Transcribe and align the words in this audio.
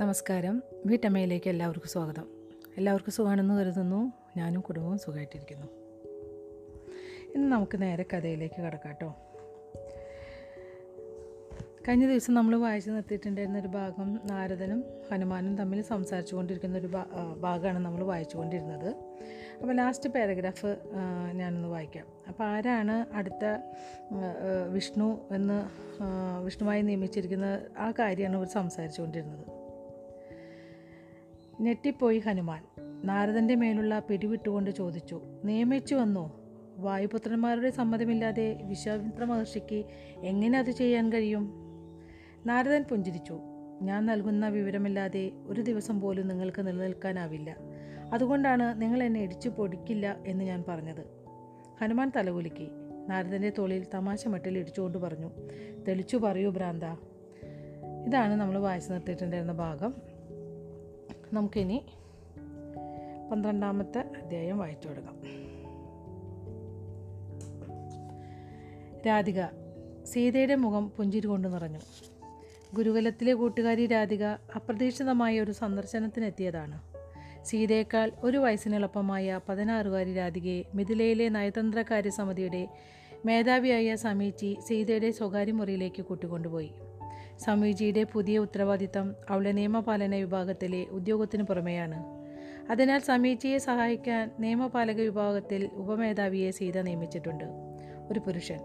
നമസ്കാരം. 0.00 0.62
വീട്ടമ്മയിലേക്ക് 0.86 1.48
എല്ലാവർക്കും 1.50 1.90
സ്വാഗതം. 1.90 2.26
എല്ലാവർക്കും 2.76 3.12
സുഖമാണെന്ന് 3.12 3.54
കരുതുന്നു. 3.54 4.12
ഞാനും 4.36 4.60
കുടുംബവും 4.60 4.98
സുഖമായിട്ടിരിക്കുന്നു. 4.98 5.66
ഇന്ന് 7.34 7.52
നമുക്ക് 7.52 7.82
നേരെ 7.82 8.04
കഥയിലേക്ക് 8.12 8.62
കിടക്കാം 8.62 8.80
കേട്ടോ. 8.84 9.16
കഴിഞ്ഞ 11.88 12.06
ദിവസം 12.06 12.34
നമ്മൾ 12.34 12.56
വായിച്ചു 12.56 12.90
നിർത്തിയിട്ടുണ്ടായിരുന്ന 12.90 13.58
ഒരു 13.58 13.68
ഭാഗം 13.68 14.20
നാരദനും 14.24 14.84
ഹനുമാനും 15.12 15.56
തമ്മിൽ 15.56 15.82
സംസാരിച്ചു 15.82 16.36
കൊണ്ടിരിക്കുന്ന 16.36 16.78
ഒരു 16.78 16.86
ഭാഗമാണ് 17.40 17.78
നമ്മൾ 17.78 18.04
വായിച്ചു 18.04 18.36
കൊണ്ടിരുന്നത് 18.36 18.88
അപ്പോൾ 19.60 19.76
ലാസ്റ്റ് 19.76 20.10
പാരഗ്രാഫ് 20.10 20.76
ഞാനൊന്ന് 21.32 21.68
വായിക്കാം. 21.68 22.06
അപ്പോൾ 22.28 22.44
ആരാണ് 22.44 23.16
അടുത്ത 23.16 23.44
വിഷ്ണു 24.68 25.28
എന്ന് 25.34 25.60
വിഷ്ണുവായി 26.44 26.82
നിയമിച്ചിരിക്കുന്ന 26.82 27.60
ആ 27.78 27.90
കാര്യമാണ് 27.90 28.36
ഇവർ 28.36 28.46
സംസാരിച്ചു 28.46 29.00
കൊണ്ടിരുന്നത് 29.00 29.59
ഞെട്ടിപ്പോയി 31.60 32.18
ഹനുമാൻ. 32.18 32.64
നാരദന്റെ 33.04 33.54
മേലുള്ള 33.54 33.98
പിടിവിട്ടുകൊണ്ട് 33.98 34.70
ചോദിച്ചു 34.70 35.22
നിയമിച്ചു 35.44 35.94
വന്നോ? 35.94 36.40
വായുപുത്രന്മാരുടെ 36.76 37.70
സമ്മതമില്ലാതെ 37.70 38.60
വിശ്വാമിത്ര 38.62 39.24
മഹർഷിക്ക് 39.24 39.84
എങ്ങനെ 40.22 40.58
അത് 40.58 40.70
ചെയ്യാൻ 40.70 41.12
കഴിയും? 41.12 41.52
നാരദൻ 42.46 42.82
പുഞ്ചിരിച്ചു 42.82 43.38
ഞാൻ 43.82 44.06
നൽകുന്ന 44.06 44.48
വിവരമില്ലാതെ 44.48 45.30
ഒരു 45.46 45.60
ദിവസം 45.60 46.00
പോലും 46.00 46.28
നിങ്ങൾക്ക് 46.28 46.66
നിലനിൽക്കാനാവില്ല. 46.66 47.56
അതുകൊണ്ടാണ് 48.12 48.82
നിങ്ങൾ 48.82 49.02
എന്നെ 49.02 49.22
ഇടിച്ചു 49.22 49.48
പൊടിക്കില്ല 49.48 50.16
എന്ന് 50.26 50.44
ഞാൻ 50.44 50.64
പറഞ്ഞത്. 50.68 51.06
ഹനുമാൻ 51.80 52.12
തലകുലുക്കി. 52.16 52.68
നാരദന്റെ 53.08 53.52
തോളിൽ 53.58 53.86
തമാശ 53.94 54.28
മട്ടിൽ 54.28 54.58
ഇടിച്ചുകൊണ്ട് 54.58 54.98
പറഞ്ഞു 54.98 55.30
തെളിച്ചു 55.88 56.16
പറയൂ 56.16 56.50
ഭ്രാന്ത. 56.50 56.84
ഇതാണ് 58.06 58.34
നമ്മൾ 58.34 58.58
വായിച്ചു 58.58 58.92
നിർത്തിയിട്ടുണ്ടായിരുന്ന 58.92 59.52
ഭാഗം. 59.52 60.09
നമുക്കിനി 61.32 61.82
പന്ത്രണ്ടാമത്തെ 63.32 63.98
അധ്യായം 63.98 64.58
വായിച്ചു 64.58 64.88
തുടങ്ങാം. 64.88 65.16
രാധിക 69.06 69.46
സീതയുടെ 70.04 70.54
മുഖം 70.54 70.88
പുഞ്ചിരി 70.88 71.26
കൊണ്ട് 71.26 71.48
നിറഞ്ഞു. 71.48 71.78
ഗുരുകുലത്തിലെ 72.74 73.32
കൂട്ടുകാരി 73.32 73.86
രാധിക 73.86 74.24
അപ്രതീക്ഷിതമായ 74.24 75.40
ഒരു 75.40 75.52
സന്ദർശനത്തിനെത്തിയതാണ്. 75.52 76.80
സീതയേക്കാൾ 77.44 78.12
ഒരു 78.22 78.38
വയസ്സിനെളുപ്പമായ 78.38 79.40
പതിനാറുകാരി 79.48 80.14
രാധികയെ 80.14 80.62
മിഥിലയിലെ 80.74 81.28
നയതന്ത്രകാര്യ 81.28 82.10
സമിതിയുടെ 82.10 82.68
മേധാവിയായ 83.24 83.96
സമീച്ചി 83.96 84.56
സീതയുടെ 84.66 85.10
സ്വകാര്യ 85.10 85.52
മുറിയിലേക്ക് 85.52 86.02
കൂട്ടിക്കൊണ്ടുപോയി. 86.02 86.72
സമീജിയുടെ 87.44 88.04
പുതിയ 88.04 88.38
ഉത്തരവാദിത്തം 88.38 89.14
അവളുടെ 89.30 89.52
നിയമപാലന 89.52 90.14
വിഭാഗത്തിലെ 90.14 90.84
ഉദ്യോഗത്തിന് 90.84 91.42
പുറമെയാണ്. 91.42 92.04
അതിനാൽ 92.70 92.98
സ്വാമിജിയെ 92.98 93.58
സഹായിക്കാൻ 93.58 94.30
നിയമപാലക 94.40 95.00
വിഭാഗത്തിൽ 95.00 95.70
ഉപമേധാവിയെ 95.72 96.50
സീത 96.50 96.80
നിയമിച്ചിട്ടുണ്ട്. 96.80 97.44
ഒരു 98.12 98.20
പുരുഷൻ 98.20 98.58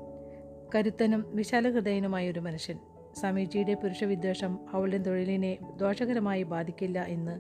കരുത്തനും 0.76 1.26
വിശാലഹൃദയനുമായ 1.36 2.32
ഒരു 2.32 2.40
മനുഷ്യൻ. 2.40 2.80
സ്വാമിജിയുടെ 3.20 3.73
പുരുഷവിദ്വേഷം 3.73 4.59
അവളുടെ 4.73 4.98
തൊഴിലിനെ 4.98 5.58
ദോഷകരമായി 5.76 6.44
ബാധിക്കില്ല 6.44 7.04
എന്ന് 7.04 7.39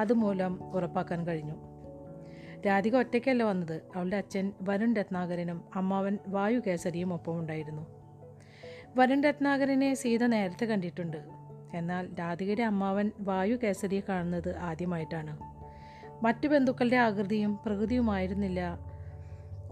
അതുമൂലം 0.00 0.72
ഉറപ്പാക്കാൻ 0.74 1.26
കഴിഞ്ഞു. 1.26 1.54
രാധിക 2.66 2.96
ഒറ്റയ്ക്കല്ല 2.96 3.42
വന്നത്. 3.42 3.82
അവളുടെ 3.96 4.16
അച്ഛൻ 4.16 4.52
വരുൺ 4.62 4.94
രത്നാകരനും 4.94 5.64
അമ്മാവൻ 5.74 6.18
വായു 6.28 6.60
കേസരിയും 6.66 7.14
ഒപ്പമുണ്ടായിരുന്നു. 7.14 7.95
വരുൺ 8.98 9.24
രത്നാകരനെ 9.24 9.94
സീത 9.94 10.26
നേരത്തെ 10.26 10.66
കണ്ടിട്ടുണ്ട്. 10.66 11.16
എന്നാൽ 11.74 12.08
രാധികയുടെ 12.18 12.62
അമ്മാവൻ 12.62 13.10
വായു 13.20 13.56
കേസരിയെ 13.56 14.00
കാണുന്നത് 14.08 14.56
ആദ്യമായിട്ടാണ്. 14.56 15.38
മറ്റു 16.24 16.48
ബന്ധുക്കളുടെ 16.48 16.96
ആകൃതിയും 16.96 17.58
പ്രകൃതിയുമായിരുന്നില്ല 17.66 18.78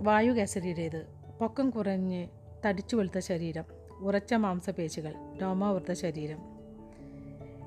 വായു 0.00 0.32
കേസരിയുടേത്. 0.32 1.06
പൊക്കം 1.40 1.70
കുറഞ്ഞ് 1.70 2.28
തടിച്ചു 2.66 2.96
വെളുത്ത 2.96 3.18
ശരീരം 3.18 3.64
ഉറച്ച 4.00 4.34
മാംസപേശികൾ 4.34 5.14
രോമാവൃത്ത 5.42 5.92
ശരീരം. 5.92 6.38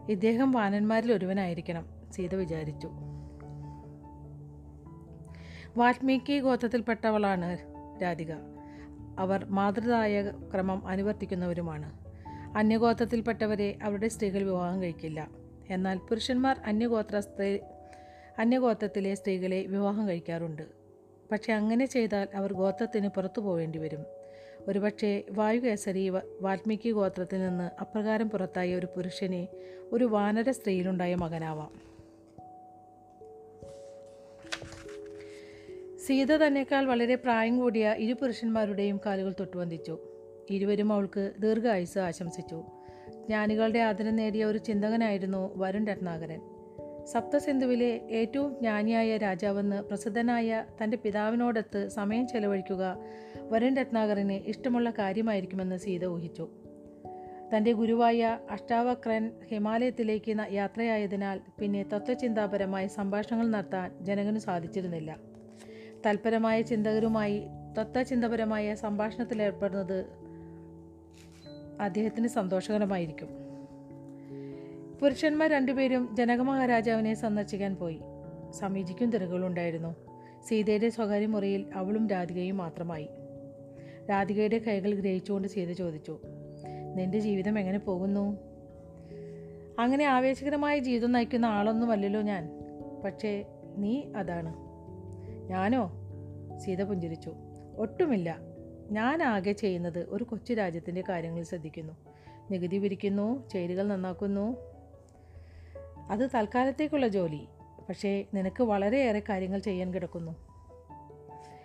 ഇദ്ദേഹം 0.09 0.51
വാനന്മാരിൽ 0.51 1.13
ഒരുവനായിരിക്കണം 1.13 1.85
സീത 2.11 2.35
വിചാരിച്ചു. 2.35 2.89
വാൽമീകി 5.77 6.39
ഗോത്രത്തിൽപ്പെട്ടവളാണ് 6.39 7.57
രാധിക. 8.01 8.33
അവർ 9.19 9.45
മാതൃദായ 9.45 10.31
ക്രമം 10.53 10.87
അനുവർത്തിക്കുന്നവരുമാണ്. 10.87 12.07
അന്യഗോത്രത്തിൽപ്പെട്ടവരെ 12.57 13.77
അവരുടെ 13.83 14.07
സ്ത്രീകൾ 14.07 14.43
വിവാഹം 14.43 14.81
കഴിക്കില്ല. 14.81 15.27
എന്നാൽ 15.69 15.97
പുരുഷന്മാർ 15.97 16.59
അന്യഗോത്ര 16.65 17.19
സ്ത്രീ 17.19 17.57
അന്യഗോത്രത്തിലെ 18.39 19.15
സ്ത്രീകളെ 19.15 19.63
വിവാഹം 19.63 20.07
കഴിക്കാറുണ്ട്. 20.07 20.61
പക്ഷെ 21.31 21.53
അങ്ങനെ 21.53 21.85
ചെയ്താൽ 21.85 22.27
അവർ 22.35 22.53
ഗോത്രത്തിന് 22.53 23.07
പുറത്തു 23.07 23.41
പോവേണ്ടി 23.41 23.79
വരും. 23.79 24.05
ഒരുപക്ഷെ 24.67 25.23
വായുകേസരി 25.31 26.09
വാൽമീകി 26.41 26.91
ഗോത്രത്തിൽ 26.91 27.41
നിന്ന് 27.41 27.81
അപ്രകാരം 27.81 28.29
പുറത്തായ 28.29 28.75
ഒരു 28.75 28.85
പുരുഷനെ 28.85 29.47
ഒരു 29.91 30.05
വാനര 30.05 30.51
സ്ത്രീയിലുണ്ടായ 30.51 31.15
മകനാവാം. 31.15 31.87
സീത 36.07 36.37
തന്നെക്കാൾ 36.37 36.85
വളരെ 36.85 37.15
പ്രായം 37.15 37.59
കൂടിയ 37.59 37.95
ഇരു 37.97 38.13
പുരുഷന്മാരുടെയും 38.13 38.99
കാലുകൾ 39.05 39.33
തൊട്ടുവന്ദിച്ചു. 39.39 39.99
ഇരുവരും 40.49 40.93
അവൾക്ക് 40.93 41.33
ദീർഘായുസ് 41.39 41.99
ആശംസിച്ചു. 41.99 42.63
ജ്ഞാനികളുടെ 43.09 43.79
ആദരം 43.79 44.15
നേടിയ 44.15 44.45
ഒരു 44.45 44.57
ചിന്തകനായിരുന്നു 44.57 45.57
വരുൺ 45.57 45.87
രത്നാകരൻ. 45.87 46.41
സപ്തസിന്ധുവിലെ 47.05 48.01
ഏറ്റവും 48.09 48.51
ജ്ഞാനിയായ 48.51 49.17
രാജാവെന്ന് 49.17 49.81
പ്രസിദ്ധനായ 49.81 50.65
തന്റെ 50.83 50.97
പിതാവിനോടൊത്ത് 50.97 51.87
സമയം 51.87 52.27
ചെലവഴിക്കുക 52.27 52.97
വരുൺ 53.39 53.75
രത്നാകരന് 53.75 54.31
ഇഷ്ടമുള്ള 54.31 54.89
കാര്യമായിരിക്കുമെന്ന് 54.89 55.77
സീത 55.77 56.05
ഊഹിച്ചു. 56.05 56.49
തന്റെ 57.55 57.71
ഗുരുവായ 57.71 58.39
അഷ്ടാവക്രൻ 58.49 59.31
ഹിമാലയത്തിലേക്ക് 59.47 60.35
യാത്രയായതിനാൽ 60.51 61.41
പിന്നെ 61.59 61.85
തത്വചിന്താപരമായ 61.93 62.87
സംഭാഷണങ്ങൾ 62.87 63.47
നടത്താൻ 63.47 64.05
ജനകന് 64.05 64.39
സാധിച്ചിരുന്നില്ല. 64.39 65.26
തൽപരമായ 66.07 66.61
ചിന്തകരുമായി 66.61 67.47
തത്വചിന്തപരമായ 67.79 68.75
സംഭാഷണത്തിലേർപ്പെടുന്നത് 68.75 70.05
അദ്ദേഹത്തിന് 71.81 72.27
സന്തോഷകരമായിരിക്കും. 72.27 73.27
പുരുഷന്മാർ 75.01 75.49
രണ്ടുപേരും 75.51 76.09
ജനക 76.13 76.41
മഹാരാജാവിനെ 76.41 77.13
സന്ദർശിക്കാൻ 77.13 77.75
പോയി. 77.75 77.99
സമീചിക്കും 78.51 79.09
തിരക്കുകളുണ്ടായിരുന്നു. 79.09 79.95
സീതയുടെ 80.47 80.89
സ്വകാര്യ 80.89 81.25
മുറിയിൽ 81.25 81.65
അവളും 81.73 82.07
രാധികയും 82.07 82.57
മാത്രമായി. 82.57 83.07
രാധികയുടെ 84.09 84.57
കൈകൾ 84.57 84.93
ഗ്രഹിച്ചുകൊണ്ട് 84.93 85.47
സീത 85.47 85.71
ചോദിച്ചു 85.71 86.19
നിന്റെ 86.95 87.19
ജീവിതം 87.19 87.59
എങ്ങനെ 87.59 87.79
പോകുന്നു? 87.79 88.37
അങ്ങനെ 89.79 90.05
ആവേശകരമായ 90.05 90.79
ജീവിതം 90.79 91.11
നയിക്കുന്ന 91.11 91.45
ആളൊന്നുമല്ലല്ലോ 91.45 92.21
ഞാൻ. 92.21 92.49
പക്ഷേ 93.05 93.45
നീ 93.77 94.03
അതാണ്. 94.15 94.66
ഞാനോ? 95.47 95.91
സീത 96.59 96.83
പുഞ്ചിരിച്ചു. 96.83 97.33
ഒട്ടുമില്ല. 97.77 98.37
ഞാൻ 98.91 99.23
ആകെ 99.23 99.51
ചെയ്യുന്നത് 99.51 99.99
ഒരു 100.09 100.23
കൊച്ചു 100.23 100.53
രാജ്യത്തിന്റെ 100.53 101.03
കാര്യങ്ങൾ 101.09 101.43
ശ്രദ്ധിക്കുന്നു. 101.43 101.93
നികുതി 102.51 102.79
പിരിക്കുന്നു 102.79 103.49
ചേരുകൾ 103.49 103.87
നന്നാക്കുന്നു. 103.87 104.57
അത് 106.09 106.29
തൽക്കാലത്തേക്കുള്ള 106.35 107.07
ജോലി. 107.07 107.47
പക്ഷേ 107.89 108.25
നിനക്ക് 108.33 108.63
വളരെയേറെ 108.63 109.19
കാര്യങ്ങൾ 109.19 109.59
ചെയ്യാൻ 109.59 109.93
കിടക്കുന്നു. 109.93 110.31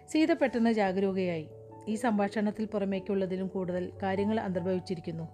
സീത 0.09 0.33
പെട്ടെന്ന് 0.33 0.73
ജാഗരൂകയായി. 0.73 1.49
ഈ 1.89 1.95
സംഭാഷണത്തിൽ 1.95 2.65
പുറമേക്കുള്ളതിലും 2.65 3.49
കൂടുതൽ 3.49 3.93
കാര്യങ്ങൾ 4.03 4.41
അന്തർഭവിച്ചിരിക്കുന്നു. 4.41 5.25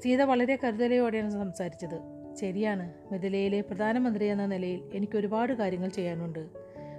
സീത 0.00 0.22
വളരെ 0.22 0.58
കരുതലയോടെയാണ് 0.64 1.30
സംസാരിച്ചത്. 1.30 2.23
ശരിയാണ്. 2.40 2.92
മിഥിലയിലെ 3.12 3.60
പ്രധാനമന്ത്രി 3.60 4.24
എന്ന 4.24 4.46
നിലയിൽ 4.46 4.90
എനിക്ക് 4.94 5.18
ഒരുപാട് 5.18 5.52
കാര്യങ്ങൾ 5.52 5.88
ചെയ്യാനുണ്ട്. 5.88 6.48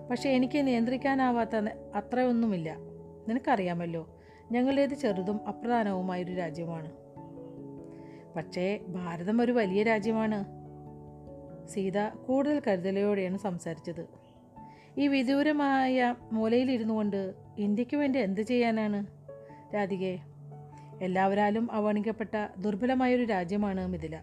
പക്ഷേ 0.09 0.29
എനിക്ക് 0.29 0.67
നിയന്ത്രിക്കാനാവാത്ത 0.67 1.55
അത്രയൊന്നുമില്ല. 1.95 2.75
നിനക്കറിയാമല്ലോ 3.27 4.09
ഞങ്ങളുടേത് 4.51 4.93
ചെറുതും 4.93 5.47
അപ്രധാനവുമായൊരു 5.47 6.33
രാജ്യമാണ്. 6.33 6.91
പക്ഷേ 8.35 8.79
ഭാരതം 8.87 9.41
ഒരു 9.41 9.51
വലിയ 9.51 9.83
രാജ്യമാണ്. 9.83 10.45
സീത 11.67 12.07
കൂടുതൽ 12.07 12.61
കരുതലയോടെയാണ് 12.67 13.37
സംസാരിച്ചത്. 13.37 14.05
ഈ 14.97 15.07
വിദൂരമായ 15.07 16.15
മൂലയിലിരുന്നു 16.31 16.93
കൊണ്ട് 16.93 17.33
ഇന്ത്യയ്ക്ക് 17.57 17.97
വേണ്ടി 17.97 18.19
എന്ത് 18.19 18.41
ചെയ്യാനാണ്? 18.41 19.05
രാധികെ 19.75 20.19
എല്ലാവരാലും 21.01 21.71
അവഗണിക്കപ്പെട്ട 21.71 22.47
ദുർബലമായൊരു 22.57 23.23
രാജ്യമാണ് 23.23 23.87
മിഥില. 23.87 24.19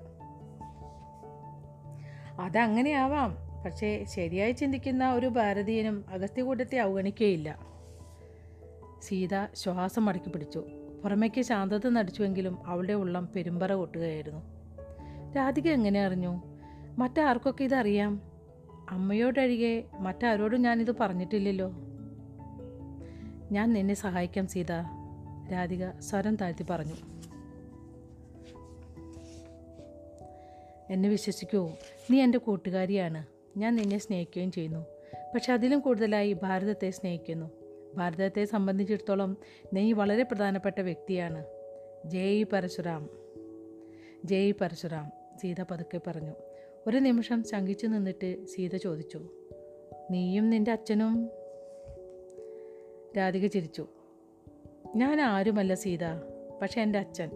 അതങ്ങനെയാവാം. 2.40 3.37
പക്ഷേ 3.64 4.05
ശരിയായി 4.05 4.52
ചിന്തിക്കുന്ന 4.52 5.12
ഒരു 5.12 5.26
ഭാരതീയനും 5.26 6.05
അഗസ്ത്യകൂട്ടത്തെ 6.08 6.79
അവഗണിക്കുകയില്ല 6.79 7.58
സീത 9.02 9.55
ശ്വാസം 9.55 10.05
മടക്കി 10.05 10.29
പിടിച്ചു. 10.29 10.64
പുറമേക്ക് 11.05 11.43
ശാന്തത 11.43 11.88
നടിച്ചുവെങ്കിലും 11.88 12.67
അവളുടെ 12.67 12.93
ഉള്ളം 12.93 13.29
പെരുമ്പറ 13.37 13.73
കൊട്ടുകയായിരുന്നു. 13.73 14.40
രാധിക 15.37 15.69
എങ്ങനെ 15.69 16.06
അറിഞ്ഞു? 16.06 16.43
മറ്റാർക്കൊക്കെ 16.99 17.64
ഇതറിയാം? 17.64 18.23
അമ്മയോടഴികെ 18.90 19.85
മറ്റാരോടും 19.99 20.62
ഞാനിത് 20.62 20.96
പറഞ്ഞിട്ടില്ലല്ലോ. 21.00 21.73
ഞാൻ 23.52 23.73
നിന്നെ 23.73 23.94
സഹായിക്കാം 23.94 24.46
സീത. 24.46 24.73
രാധിക 25.52 25.90
സ്വരം 26.00 26.37
താഴ്ത്തി 26.37 26.67
പറഞ്ഞു. 26.70 27.12
എന്നെ 30.93 31.09
വിശ്വസിക്കുമോ 31.09 31.79
നീ 32.11 32.23
എന്റെ 32.23 32.39
കൂട്ടുകാരിയാണ്. 32.39 33.27
ഞാൻ 33.59 33.77
നിന്നെ 33.77 33.99
സ്നേഹിക്കുകയും 33.99 34.53
ചെയ്യുന്നു. 34.53 34.87
പക്ഷെ 35.35 35.53
അതിലും 35.53 35.81
കൂടുതലായി 35.81 36.33
ഭാരതത്തെ 36.33 36.91
സ്നേഹിക്കുന്നു. 36.91 37.50
ഭാരതത്തെ 37.94 38.44
സംബന്ധിച്ചിടത്തോളം 38.44 39.37
നീ 39.73 39.93
വളരെ 39.93 40.23
പ്രധാനപ്പെട്ട 40.23 40.81
വ്യക്തിയാണ്. 40.81 41.44
ജയ് 42.05 42.44
പരശുറാം. 42.53 43.11
ജയ് 44.25 44.53
പരശുറാം. 44.61 45.12
സീത 45.41 45.62
പതുക്കെ 45.71 46.00
പറഞ്ഞു. 46.06 46.33
ഒരു 46.87 46.97
നിമിഷം 46.97 47.45
ശങ്കിച്ചു 47.45 47.87
നിന്നിട്ട് 47.87 48.47
സീത 48.47 48.77
ചോദിച്ചു. 48.77 49.31
നീയും 50.11 50.50
നിന്റെ 50.50 50.73
അച്ഛനും? 50.73 51.31
രാധിക 53.19 53.47
ചിരിച്ചു. 53.47 53.87
ഞാൻ 54.97 55.21
ആരുമല്ല 55.21 55.75
സീത. 55.75 56.05
പക്ഷെ 56.62 56.81
എന്റെ 56.81 56.99
അച്ഛൻ. 56.99 57.31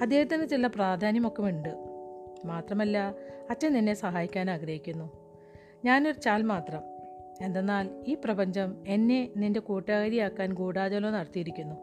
അദ്ദേഹത്തിന് 0.00 0.48
ചില 0.48 0.66
പ്രാധാന്യമൊക്കെ 0.66 1.42
ഉണ്ട്. 1.42 1.87
മാത്രമല്ല 2.44 3.14
അച്ഛൻ 3.50 3.78
എന്നെ 3.78 3.94
സഹായിക്കാൻ 3.94 4.50
ആഗ്രഹിക്കുന്നു. 4.50 5.34
ഞാനൊരു 5.84 6.18
ചാൽ 6.18 6.42
മാത്രം. 6.42 6.80
എന്തെന്നാൽ 7.40 7.90
ഈ 8.06 8.14
പ്രപഞ്ചം 8.14 8.82
എന്നെ 8.88 9.32
നിന്റെ 9.36 9.60
കൂട്ടുകാരിയാക്കാൻ 9.60 10.52
ഗൂഢാചലോ 10.52 11.10
നടത്തിയിരിക്കുന്നു. 11.10 11.74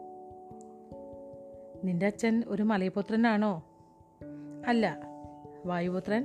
നിന്റെ 1.84 2.06
അച്ഛൻ 2.06 2.42
ഒരു 2.46 2.62
മലയപുത്രനാണോ? 2.62 3.64
അല്ല. 4.66 4.98
വായുപുത്രൻ? 5.66 6.24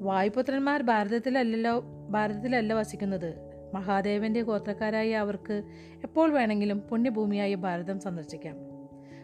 വായുപുത്രന്മാർ 0.00 0.82
ഭാരതത്തിലല്ലല്ലോ 0.82 1.84
ഭാരതത്തിലല്ല 2.10 2.74
വസിക്കുന്നത്. 2.74 3.34
മഹാദേവന്റെ 3.74 4.42
ഗോത്രക്കാരായ 4.42 5.14
അവർക്ക് 5.14 5.62
എപ്പോൾ 6.04 6.32
വേണമെങ്കിലും 6.32 6.80
പുണ്യഭൂമിയായ 6.80 7.54
ഭാരതം 7.54 8.00
സന്ദർശിക്കാം. 8.00 8.56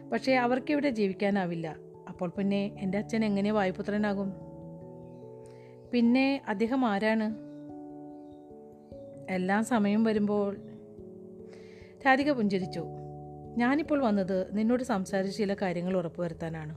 പക്ഷേ 0.09 0.35
അവർക്കിവിടെ 0.35 0.89
ജീവിക്കാനാവില്ല. 0.89 1.90
അപ്പോൾ 2.11 2.29
പിന്നെ 2.29 2.75
എന്റെ 2.79 2.97
അച്ഛൻ 2.97 3.25
എങ്ങനെ 3.25 3.51
വായുപുത്രനാകും? 3.51 4.33
പിന്നെ 5.93 6.41
അദ്ദേഹം 6.47 6.85
ആരാണ്? 6.85 7.35
എല്ലാം 9.29 9.65
സമയം 9.65 10.03
വരുമ്പോൾ 10.03 10.57
രാധിക 12.05 12.31
പുഞ്ചിരിച്ചു. 12.31 12.83
ഞാനിപ്പോൾ 13.57 14.01
വന്നത് 14.03 14.57
നിന്നോട് 14.57 14.83
സംസാരിച്ച 14.83 15.37
ചില 15.37 15.53
കാര്യങ്ങൾ 15.53 15.97
ഉറപ്പുവരുത്താനാണ്. 15.97 16.75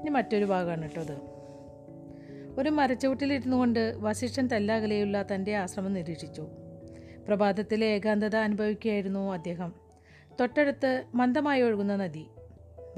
ഇനി 0.00 0.10
മറ്റൊരു 0.10 0.44
ഭാഗമാണ് 0.44 0.82
കേട്ടോ 0.82 1.00
അത്. 1.00 1.20
ഒരു 2.60 2.70
മരച്ചുവട്ടിലിരുന്നു 2.70 3.56
കൊണ്ട് 3.56 3.94
വസിഷ്ഠൻ 3.96 4.46
തല്ലാകലെയുള്ള 4.46 5.24
തന്റെ 5.34 5.54
ആശ്രമം 5.54 5.92
നിരീക്ഷിച്ചു. 5.92 6.48
പ്രഭാതത്തിലെ 7.28 7.86
ഏകാന്തത 7.86 8.36
അനുഭവിക്കുകയായിരുന്നു 8.36 9.32
അദ്ദേഹം. 9.32 9.72
തൊട്ടടുത്ത് 10.40 11.04
മന്ദമായി 11.14 11.62
ഒഴുകുന്ന 11.62 11.96
നദി. 11.96 12.26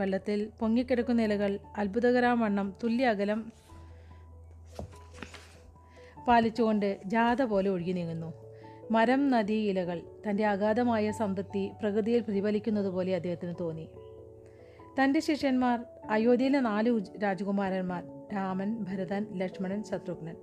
വെള്ളത്തിൽ 0.00 0.49
പൊങ്ങിക്കിടക്കുന്ന 0.61 1.23
ഇലകൾ 1.23 1.58
അത്ഭുതകരവണ്ണം 1.79 2.75
തുല്യ 2.85 3.06
അകലം 3.06 3.52
പാലിച്ചുകൊണ്ട് 6.29 7.00
ജാഥ 7.06 7.43
പോലെ 7.43 7.70
ഒഴുകി 7.70 7.93
നീങ്ങുന്നു. 7.93 8.35
മരം 8.91 9.29
നദി 9.29 9.58
ഇലകൾ 9.70 10.02
തന്റെ 10.29 10.47
അഗാധമായ 10.47 11.11
സംതൃപ്തി 11.11 11.70
പ്രകൃതിയിൽ 11.81 12.20
പ്രതിഫലിക്കുന്നത് 12.20 12.87
പോലെ 12.87 13.14
അദ്ദേഹത്തിന് 13.14 13.55
തോന്നി. 13.61 13.88
തന്റെ 14.99 15.20
ശിഷ്യന്മാർ 15.20 15.79
അയോധ്യയിലെ 16.11 16.61
നാല് 16.61 17.00
രാജകുമാരന്മാർ 17.23 18.03
രാമൻ 18.35 18.70
ഭരതൻ 18.88 19.26
ലക്ഷ്മണൻ 19.32 19.82
ശത്രുഘ്നൻ 19.82 20.37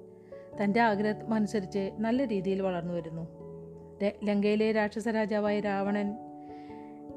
തന്റെ 0.61 0.79
ആഗ്രഹം 0.79 1.33
അനുസരിച്ച് 1.33 1.91
നല്ല 1.99 2.27
രീതിയിൽ 2.27 2.61
വളർന്നു 2.61 2.93
വരുന്നു. 2.93 3.25
ലങ്കയിലെ 4.23 4.71
രാക്ഷസ 4.71 5.07
രാജാവായ 5.07 5.59
രാവണൻ 5.59 6.07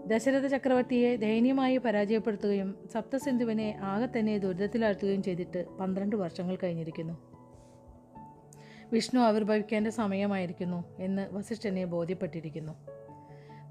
ദശരഥ 0.06 0.46
ചക്രവർത്തിയെ 0.46 1.16
ദയനീയമായി 1.16 1.76
പരാജയപ്പെടുത്തുകയും 1.76 2.88
സപ്തസിന്ധുവിനെ 2.92 3.78
ആകെ 3.80 4.18
തന്നെ 4.18 4.38
ദുരിതത്തിലാഴ്ത്തുകയും 4.38 5.22
ചെയ്തിട്ട് 5.22 5.66
പന്ത്രണ്ട് 5.80 6.16
വർഷങ്ങൾ 6.16 6.58
കഴിഞ്ഞിരിക്കുന്നു. 6.62 7.30
വിഷ്ണു 8.92 9.20
ആവിർഭവിക്കേണ്ട 9.20 9.88
സമയമായിരിക്കുന്നു 9.88 10.96
എന്ന് 10.98 11.28
വസിഷ്ഠനെ 11.32 11.84
ബോധ്യപ്പെട്ടിരിക്കുന്നു. 11.84 12.72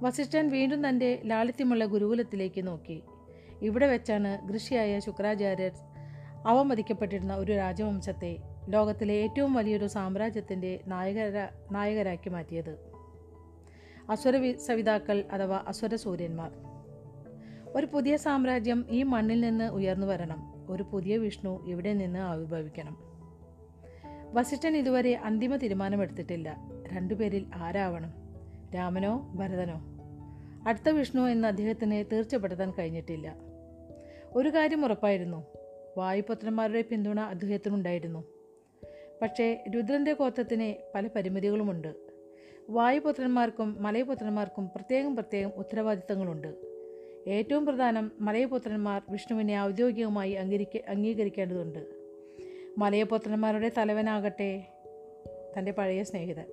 വസിഷ്ഠൻ 0.01 0.49
വീണ്ടും 0.49 0.89
തന്റെ 0.89 1.21
ലാളിത്യമുള്ള 1.25 1.85
ഗുരുകുലത്തിലേക്ക് 1.85 2.67
നോക്കി. 2.67 3.03
ഇവിടെ 3.61 3.87
വെച്ചാണ് 3.87 4.55
ഋഷിയായ 4.55 4.99
ശുക്രാചാര്യർ 4.99 5.71
അവമതിക്കപ്പെട്ടിരുന്ന 6.47 7.35
ഒരു 7.35 7.51
രാജവംശത്തെ 7.51 8.37
ലോകത്തിലെ 8.69 9.13
ഏറ്റവും 9.13 9.53
വലിയൊരു 9.53 9.87
സാമ്രാജ്യത്തിന്റെ 9.87 10.79
നായകര 10.87 11.47
നായകരാക്കി 11.71 12.29
മാറ്റിയത്. 12.29 12.88
അസുര 14.09 14.57
സവിതാക്കൾ 14.57 15.23
അഥവാ 15.31 15.63
അസുര 15.67 15.95
സൂര്യന്മാർ 15.95 16.51
ഒരു 17.75 17.85
പുതിയ 17.85 18.17
സാമ്രാജ്യം 18.17 18.85
ഈ 18.89 19.03
മണ്ണിൽ 19.03 19.41
നിന്ന് 19.41 19.69
ഉയർന്നു 19.69 20.07
വരണം. 20.07 20.65
ഒരു 20.69 20.83
പുതിയ 20.83 21.17
വിഷ്ണു 21.17 21.65
ഇവിടെ 21.67 21.93
നിന്ന് 21.93 22.19
ആവിർഭവിക്കണം. 22.19 22.97
വസിഷ്ഠൻ 24.33 24.77
ഇതുവരെ 24.77 25.15
അന്തിമ 25.15 25.55
തീരുമാനമെടുത്തിട്ടില്ല. 25.55 26.57
രണ്ടുപേരിൽ 26.93 27.45
ആരാവണം? 27.55 28.13
രാമനോ 28.75 29.31
ഭരതനോ? 29.35 29.81
അടുത്ത 30.67 30.89
വിഷ്ണു 30.89 31.21
എന്ന് 31.21 31.47
അദ്ദേഹത്തിന് 31.47 32.05
തീർച്ചപ്പെടുത്താൻ 32.11 32.73
കഴിഞ്ഞിട്ടില്ല. 32.79 33.35
ഒരു 34.35 34.49
കാര്യം 34.49 34.85
ഉറപ്പായിരുന്നു. 34.85 35.43
വായുപുത്രന്മാരുടെ 35.97 36.81
പിന്തുണ 36.81 37.19
അദ്ദേഹത്തിനുണ്ടായിരുന്നു. 37.19 38.23
പക്ഷേ 39.21 39.63
രുദ്രന്റെ 39.75 40.13
കോത്തത്തിന് 40.13 40.73
പല 40.95 41.09
പരിമിതികളുമുണ്ട്. 41.15 42.08
വായുപുത്രന്മാർക്കും 42.69 43.83
മലയപുത്രന്മാർക്കും 43.83 44.69
പ്രത്യേകം 44.75 45.15
പ്രത്യേകം 45.15 45.51
ഉത്തരവാദിത്തങ്ങളുണ്ട്. 45.57 46.55
ഏറ്റവും 47.27 47.65
പ്രധാനം 47.65 48.11
മലയപുത്രന്മാർ 48.19 49.01
വിഷ്ണുവിനെ 49.09 49.61
ഔദ്യോഗികമായി 49.61 50.31
അംഗീകരിക്ക 50.31 50.77
അംഗീകരിക്കേണ്ടതുണ്ട്. 50.87 51.85
മലയപുത്രന്മാരുടെ 52.77 53.71
തലവനാകട്ടെ 53.77 54.65
തന്റെ 55.57 55.71
പഴയ 55.71 56.03
സ്നേഹിതൻ. 56.03 56.45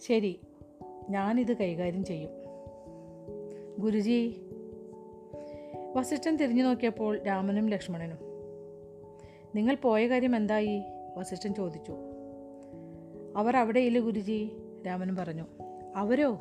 ശരി 0.00 0.40
ഞാനിത് 1.10 1.56
കൈകാര്യം 1.56 2.04
ചെയ്യും. 2.04 2.30
ഗുരുജി 3.78 4.50
വസിഷ്ഠൻ 5.94 6.36
തിരിഞ്ഞു 6.36 6.62
നോക്കിയപ്പോൾ 6.62 7.22
രാമനും 7.22 7.68
ലക്ഷ്മണനും. 7.68 8.18
നിങ്ങൾ 9.54 9.74
പോയ 9.74 10.08
കാര്യം 10.08 10.36
എന്തായി? 10.36 10.82
വസിഷ്ഠൻ 11.16 11.54
ചോദിച്ചു. 11.54 12.13
അവർ 13.36 13.40
അവിടെ 13.40 13.58
അവിടെയില്ല 13.58 13.98
ഗുരുജി? 13.98 14.56
രാമൻ 14.86 15.16
പറഞ്ഞു 15.16 15.46
അവരോ? 15.96 16.40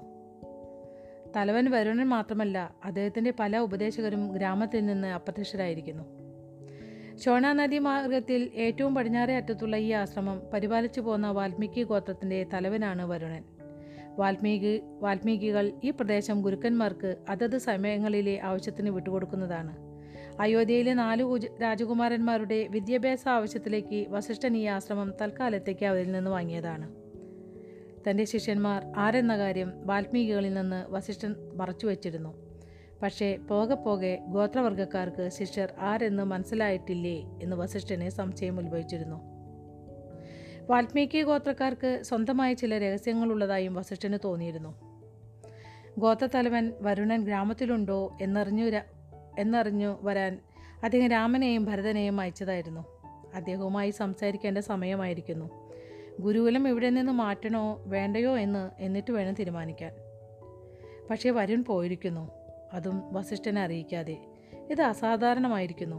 തലവൻ 1.35 1.71
വരുണൻ 1.71 2.05
മാത്രമല്ല 2.05 2.75
അദ്ദേഹത്തിന്റെ 2.85 3.33
പല 3.39 3.57
ഉപദേശകരും 3.57 4.27
ഗ്രാമത്തിൽ 4.27 4.85
നിന്ന് 4.85 5.07
അപ്രത്യക്ഷരായിരിക്കുന്നു. 5.07 6.03
ഷോണ 7.17 7.53
നദി 7.53 7.77
മാർഗത്തിൽ 7.77 8.51
ഏറ്റവും 8.55 8.95
പടിഞ്ഞാറേ 8.95 9.35
അറ്റത്തുള്ള 9.35 9.77
ഈ 9.77 9.91
ആശ്രമം 9.91 10.41
പരിപാലിച്ചു 10.53 11.01
പോന്ന 11.01 11.31
വാൽമീകി 11.31 11.83
ഗോത്രത്തിന്റെ 11.83 12.45
തലവനാണ് 12.53 13.05
വരുണൻ 13.05 13.43
വാൽമീകി 14.17 14.81
വാൽമീകികൾ 14.99 15.71
ഈ 15.83 15.89
പ്രദേശം 15.89 16.41
ഗുരുക്കന്മാർക്ക് 16.41 17.15
അതത് 17.29 17.57
സമയങ്ങളിലെ 17.57 18.39
ആവശ്യത്തിന് 18.43 18.89
വിട്ടുകൊടുക്കുന്നതാണ്. 18.89 19.92
അയോധ്യയിലെ 20.39 20.93
നാല് 20.93 21.39
രാജകുമാരന്മാരുടെ 21.61 22.67
വിദ്യാഭ്യാസ 22.67 23.27
ആവശ്യത്തിലേക്ക് 23.27 24.05
വസിഷ്ഠൻ 24.09 24.57
ഈ 24.57 24.65
ആശ്രമം 24.65 25.13
തൽക്കാലത്തേക്ക് 25.21 25.85
അവരിൽ 25.85 26.11
നിന്ന് 26.11 26.31
വാങ്ങിയതാണ്. 26.31 26.95
തന്റെ 28.09 28.23
ശിഷ്യന്മാർ 28.23 28.85
ആരെന്ന 28.97 29.37
കാര്യം 29.37 29.71
വാൽമീകികളിൽ 29.75 30.53
നിന്ന് 30.53 30.85
വസിഷ്ഠൻ 30.89 31.35
മറച്ചു 31.55 31.87
വച്ചിരുന്നു. 31.87 32.33
പക്ഷേ 33.01 33.37
പോകെ 33.37 33.75
പോകെ 33.75 34.19
ഗോത്രവർഗക്കാർക്ക് 34.27 35.29
ശിഷ്യർ 35.29 35.73
ആരെന്ന് 35.79 36.23
മനസ്സിലായിട്ടില്ലേ 36.23 37.39
എന്ന് 37.43 37.55
വസിഷ്ഠനെ 37.55 38.09
സംശയം 38.09 38.59
ഉത്ഭവിച്ചിരുന്നു. 38.59 39.21
വാൽമീകി 40.69 41.21
ഗോത്രക്കാർക്ക് 41.21 41.99
സ്വന്തമായ 42.01 42.53
ചില 42.53 42.77
രഹസ്യങ്ങളുള്ളതായും 42.77 43.73
വസിഷ്ഠന് 43.73 44.17
തോന്നിയിരുന്നു. 44.23 44.75
ഗോത്രത്തലവൻ 45.97 46.73
വരുണൻ 46.81 47.23
ഗ്രാമത്തിലുണ്ടോ 47.23 48.17
എന്നറിഞ്ഞു 48.21 48.65
എന്നറിഞ്ഞു 49.39 49.97
വരാൻ 50.01 50.39
അദ്ദേഹം 50.83 51.09
രാമനെയും 51.09 51.65
ഭരതനെയും 51.65 52.21
അയച്ചതായിരുന്നു. 52.21 52.85
അദ്ദേഹവുമായി 53.33 53.89
സംസാരിക്കേണ്ട 53.89 54.57
സമയമായിരിക്കുന്നു. 54.57 55.49
ഗുരുകുലം 56.19 56.67
ഇവിടെ 56.67 56.89
നിന്ന് 56.89 57.11
മാറ്റണോ 57.11 57.81
വേണ്ടയോ 57.85 58.37
എന്ന് 58.37 58.69
എന്നിട്ട് 58.79 59.11
വേണം 59.11 59.33
തീരുമാനിക്കാൻ. 59.33 59.91
പക്ഷേ 61.09 61.29
വരുൺ 61.29 61.63
പോയിരിക്കുന്നു. 61.63 62.31
അതും 62.73 63.03
വസിഷ്ഠനെ 63.13 63.61
അറിയിക്കാതെ. 63.61 64.17
ഇത് 64.71 64.81
അസാധാരണമായിരിക്കുന്നു. 64.81 65.95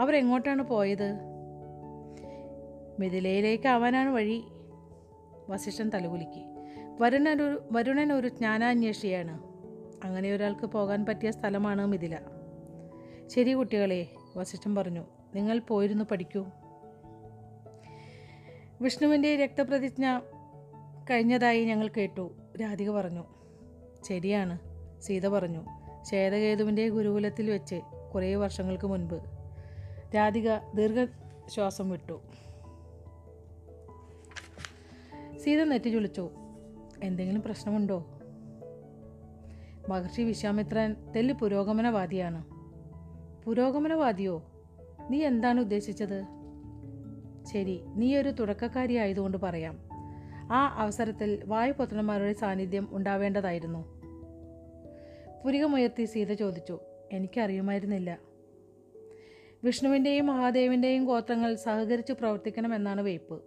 അവരെങ്ങോട്ടാണ് 0.00 0.62
പോയത്? 0.62 1.18
മിഥിലയിലേക്ക് 2.98 3.68
ആവാനാണ് 3.68 4.10
വഴി? 4.10 4.44
വസിഷ്ഠൻ 5.48 5.90
തലകുലുക്കി. 5.90 6.44
വരുണൻ 7.00 7.58
വരുണൻ 7.72 8.12
ഒരു 8.12 8.28
ജ്ഞാനാന്വേഷിയാണ്. 8.28 9.49
അങ്ങനെ 10.04 10.32
ഒരാൾക്ക് 10.32 10.66
പോകാൻ 10.66 11.06
പറ്റിയ 11.06 11.30
സ്ഥലമാണ് 11.30 11.86
മിഥില. 11.86 12.18
ശരി 13.26 13.52
കുട്ടികളെ 13.52 14.08
വസിഷ്ഠം 14.36 14.74
പറഞ്ഞു. 14.74 15.04
നിങ്ങൾ 15.34 15.58
പോയിരുന്നു 15.58 16.04
പഠിക്കൂ. 16.04 16.46
വിഷ്ണുവിന്റെ 18.80 19.36
രക്തപ്രതിജ്ഞ 19.36 20.20
കഴിഞ്ഞതായി 21.10 21.64
ഞങ്ങൾ 21.64 21.88
കേട്ടു 21.88 22.34
രാധിക 22.60 22.90
പറഞ്ഞു. 22.90 23.24
ശരിയാണ് 24.08 24.58
സീത 25.00 25.28
പറഞ്ഞു. 25.28 25.64
ശ്വേതകേതുവിന്റെ 26.04 26.88
ഗുരുകുലത്തിൽ 26.88 27.50
വെച്ച് 27.50 27.80
കുറേ 28.14 28.34
വർഷങ്ങൾക്ക് 28.34 28.86
മുൻപ് 28.86 29.20
രാധിക 30.16 30.56
ദീർഘശ്വാസം 30.74 31.90
വിട്ടു. 31.90 32.20
സീത 35.38 35.62
നെറ്റി 35.62 35.90
ചുളിച്ചു 35.90 36.30
എന്തെങ്കിലും 37.02 37.42
പ്രശ്നമുണ്ടോ? 37.42 38.19
മഹർഷി 39.88 40.22
വിശ്വാമിത്രൻ 40.22 40.96
തെല്ല് 41.16 41.34
പുരോഗമനവാദിയാണ്. 41.34 42.44
പുരോഗമനവാദിയോ? 43.44 44.42
നീ 45.10 45.24
എന്താണ് 45.24 45.60
ഉദ്ദേശിച്ചത്? 45.60 46.24
ശരി 47.52 47.80
നീ 47.86 48.16
ഒരു 48.16 48.28
തുടക്കക്കാരി 48.28 48.94
ആയതുകൊണ്ട് 48.94 49.38
പറയാം. 49.38 49.78
ആ 50.52 50.74
അവസരത്തിൽ 50.78 51.42
വായുപുത്രന്മാരുടെ 51.44 52.32
സാന്നിധ്യം 52.32 52.88
ഉണ്ടാവേണ്ടതായിരുന്നു. 52.92 54.00
പുരികമുയർത്തി 55.44 56.04
സീത 56.04 56.32
ചോദിച്ചു 56.32 56.80
എനിക്കറിയുമായിരുന്നില്ല. 57.12 58.18
വിഷ്ണുവിന്റെയും 59.64 60.26
മഹാദേവിന്റെയും 60.26 61.04
ഗോത്രങ്ങൾ 61.04 61.54
സഹകരിച്ച് 61.54 62.12
പ്രവർത്തിക്കണമെന്നാണ് 62.12 63.00
വെയ്പ്പ്. 63.00 63.42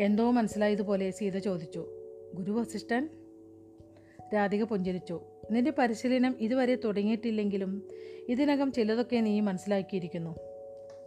എന്തോ 0.00 0.30
മനസ്സിലായതുപോലെ 0.30 1.10
സീത 1.10 1.38
ചോദിച്ചു 1.38 1.86
ഗുരു 2.34 2.52
വസിഷ്ഠൻ 2.52 3.08
രാധിക 4.34 4.64
പുഞ്ചിരിച്ചു. 4.64 5.20
നിന്റെ 5.50 5.72
പരിശീലനം 5.78 6.36
ഇതുവരെ 6.40 6.74
തുടങ്ങിയിട്ടില്ലെങ്കിലും 6.74 7.88
ഇതിനകം 8.28 8.72
ചിലതൊക്കെ 8.72 9.16
നീ 9.16 9.40
മനസ്സിലാക്കിയിരിക്കുന്നു 9.40 10.36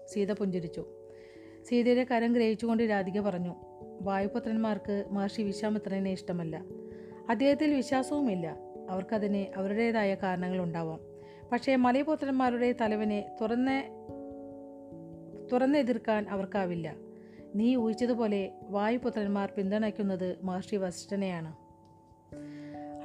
സീത 0.08 0.32
പുഞ്ചിരിച്ചു. 0.32 0.86
സീതയുടെ 1.66 2.04
കരം 2.04 2.34
ഗ്രഹിച്ചുകൊണ്ട് 2.34 2.84
രാധിക 2.84 3.20
പറഞ്ഞു 3.20 3.56
വായുപുത്രന്മാർക്ക് 4.02 5.06
മഹർഷി 5.12 5.42
വിശ്വാമിത്രനെ 5.42 6.12
ഇഷ്ടമല്ല. 6.12 6.64
അദ്ദേഹത്തിൽ 7.30 7.76
വിശ്വാസവുമില്ല. 7.76 8.58
അവർക്കതിന് 8.90 9.60
അവരുടേതായ 9.60 10.16
കാരണങ്ങളുണ്ടാവാം. 10.16 11.00
പക്ഷേ 11.52 11.76
മലയപുത്രന്മാരുടെ 11.76 12.76
തലവനെ 12.82 13.30
തുറന്ന് 13.42 14.00
തുറന്നെതിർക്കാൻ 15.52 16.30
അവർക്കാവില്ല. 16.30 16.96
നീ 17.56 17.76
ഊഹിച്ചതുപോലെ 17.76 18.52
വായുപുത്രന്മാർ 18.70 19.52
പിന്തുണയ്ക്കുന്നത് 19.58 20.38
മഹർഷി 20.44 20.76
വസിഷ്ഠനെയാണ്. 20.76 21.69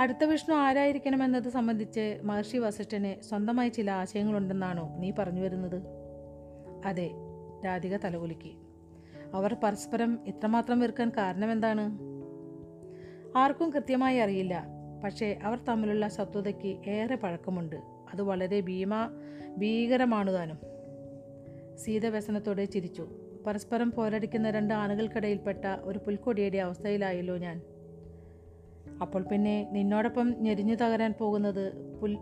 അടുത്ത 0.00 0.24
വിഷ്ണു 0.24 0.54
ആരായിരിക്കണം 0.54 0.74
ആരായിരിക്കണമെന്നത് 0.74 1.48
സംബന്ധിച്ച് 1.48 2.20
മഹർഷി 2.24 2.56
വസിഷ്ഠന് 2.56 3.22
സ്വന്തമായി 3.22 3.68
ചില 3.68 3.90
ആശയങ്ങളുണ്ടെന്നാണോ 3.90 4.96
നീ 4.98 5.12
പറഞ്ഞു 5.18 5.40
വരുന്നത്? 5.40 5.82
അതെ 6.86 7.10
രാധിക 7.64 7.96
തലകുലുക്കി. 7.96 8.56
അവർ 9.34 9.56
പരസ്പരം 9.62 10.18
ഇത്രമാത്രം 10.26 10.80
വെറുക്കാൻ 10.80 11.12
കാരണമെന്താണ്? 11.16 11.98
ആർക്കും 13.38 13.70
കൃത്യമായി 13.70 14.16
അറിയില്ല. 14.16 14.66
പക്ഷേ 15.04 15.38
അവർ 15.44 15.58
തമ്മിലുള്ള 15.68 16.08
ശത്രുതയ്ക്ക് 16.08 16.90
ഏറെ 16.90 17.14
പഴക്കമുണ്ട്. 17.14 17.76
അത് 18.12 18.22
വളരെ 18.22 18.60
ഭീമ 18.60 18.94
ഭീകരമാണു 19.56 20.32
താനും. 20.32 20.58
സീത 21.76 22.06
വ്യസനത്തോടെ 22.06 22.64
ചിരിച്ചു. 22.64 23.08
പരസ്പരം 23.46 23.90
പോരടിക്കുന്ന 23.90 24.50
രണ്ട് 24.50 24.74
ആനകൾക്കിടയിൽപ്പെട്ട 24.74 25.64
ഒരു 25.82 25.98
പുൽക്കൊടിയുടെ 25.98 26.58
അവസ്ഥയിലായല്ലോ 26.58 27.38
ഞാൻ. 27.38 27.62
അപ്പോൾ 29.02 29.22
പിന്നെ 29.22 29.68
നിന്നോടൊപ്പം 29.72 30.34
ഞെരിഞ്ഞു 30.38 30.74
തകരാൻ 30.74 31.14
പോകുന്നത് 31.18 31.96
പുൽ 32.00 32.18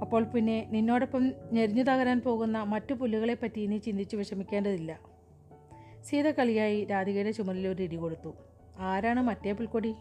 അപ്പോൾ 0.00 0.24
പിന്നെ 0.24 0.68
നിന്നോടൊപ്പം 0.70 1.32
ഞെരിഞ്ഞു 1.52 1.82
തകരാൻ 1.82 2.20
പോകുന്ന 2.20 2.62
മറ്റു 2.62 2.94
പുല്ലുകളെ 2.94 3.34
പറ്റി 3.34 3.60
ഇനി 3.60 3.78
ചിന്തിച്ച് 3.78 4.16
വിഷമിക്കേണ്ടതില്ല. 4.16 5.00
സീത 6.04 6.30
കളിയായി 6.30 6.84
രാധികയുടെ 6.84 7.30
ചുമലിൽ 7.30 7.68
ഒരു 7.68 7.82
ഇടി 7.82 7.96
കൊടുത്തു. 7.96 8.34
ആരാണ് 8.78 9.22
മറ്റേ 9.22 9.52
പുൽക്കൊടി? 9.52 9.94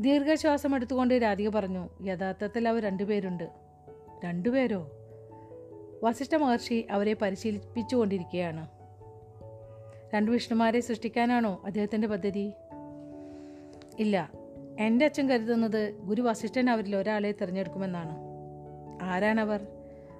ദീർഘശ്വാസം 0.00 0.74
എടുത്തുകൊണ്ട് 0.74 1.14
രാധിക 1.14 1.48
പറഞ്ഞു 1.48 1.88
യഥാർത്ഥത്തിൽ 2.04 2.68
അവർ 2.68 2.82
രണ്ടുപേരുണ്ട് 2.82 3.50
രണ്ടുപേരോ 4.24 4.90
വസിഷ്ഠ 6.04 6.34
മഹർഷി 6.34 6.86
അവരെ 6.90 7.14
പരിശീലിപ്പിച്ചുകൊണ്ടിരിക്കുകയാണ്. 7.14 8.68
രണ്ട് 10.14 10.30
വിഷ്ണുമാരെ 10.30 10.80
സൃഷ്ടിക്കാനാണോ 10.80 11.62
അദ്ദേഹത്തിന്റെ 11.66 12.08
പദ്ധതി? 12.08 12.52
ഇല്ല. 13.98 14.30
എന്റെ 14.78 15.04
അച്ഛൻ 15.04 15.28
കരുതുന്നത് 15.28 15.94
ഗുരു 15.98 16.22
വസിഷ്ഠൻ 16.22 16.70
അവരിൽ 16.70 16.96
ഒരാളെ 16.96 17.32
തിരഞ്ഞെടുക്കുമെന്നാണ്. 17.32 18.16
ആരാണവർ? 19.02 19.66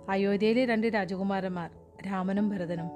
അയോധ്യയിലെ 0.09 0.65
രണ്ട് 0.65 0.87
രാജകുമാരന്മാർ 0.87 1.71
രാമനും 2.07 2.49
ഭരതനും. 2.49 2.91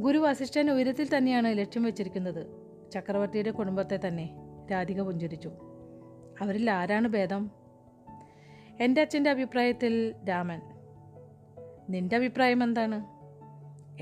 ഗുരു 0.00 0.18
വസിഷ്ഠൻ 0.18 0.70
ഉയരത്തിൽ 0.70 1.16
തന്നെയാണ് 1.16 1.58
ലക്ഷ്യം 1.58 1.82
വെച്ചിരിക്കുന്നത്. 1.82 2.46
ചക്രവർത്തിയുടെ 2.92 3.50
കുടുംബത്തെ 3.50 4.00
തന്നെ 4.08 4.30
രാധിക 4.72 5.02
പുഞ്ചിരിച്ചു. 5.02 5.50
അവരിൽ 6.40 6.70
ആരാണ് 6.70 7.08
ഭേദം? 7.08 7.50
എന്റെ 8.80 9.00
അച്ഛന്റെ 9.00 9.30
അഭിപ്രായത്തിൽ 9.30 10.14
രാമൻ. 10.28 10.60
നിന്റെ 11.90 12.16
അഭിപ്രായം 12.16 12.62
എന്താണ്? 12.62 13.04